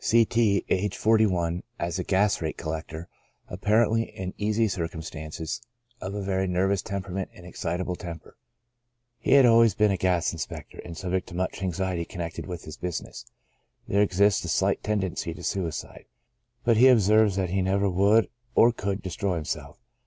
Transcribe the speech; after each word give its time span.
C. 0.03 0.25
T—, 0.25 0.65
aged 0.69 0.95
41, 0.95 1.61
a 1.79 1.91
gas 2.03 2.41
rate 2.41 2.57
collector, 2.57 3.07
apparently 3.47 4.05
in 4.17 4.33
easy 4.35 4.67
circumstances, 4.67 5.61
of 6.01 6.15
a 6.15 6.23
very 6.23 6.47
nervous 6.47 6.81
temperament 6.81 7.29
and 7.35 7.45
excitable 7.45 7.93
68 7.93 8.01
CHRONIC 8.01 8.15
ALCOHOLISM. 8.15 8.31
temper. 8.31 9.19
He 9.19 9.33
had 9.33 9.45
also 9.45 9.77
been 9.77 9.91
a 9.91 9.97
gas 9.97 10.33
inspector, 10.33 10.81
and 10.83 10.97
subject 10.97 11.27
to 11.27 11.35
much 11.35 11.61
anxiety 11.61 12.05
connected 12.05 12.47
with 12.47 12.63
his 12.63 12.77
business. 12.77 13.25
There 13.87 14.01
exists 14.01 14.43
a 14.43 14.49
slight 14.49 14.81
tendency 14.81 15.35
to 15.35 15.43
suicide, 15.43 16.05
but 16.63 16.77
he 16.77 16.87
observes 16.87 17.35
that 17.35 17.51
he 17.51 17.61
never 17.61 17.87
would 17.87 18.27
or 18.55 18.71
could 18.71 19.03
destroy 19.03 19.35
himself. 19.35 19.77